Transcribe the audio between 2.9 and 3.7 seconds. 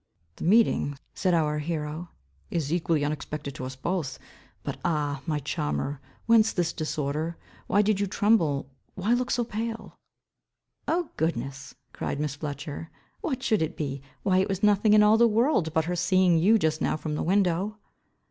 unexpected to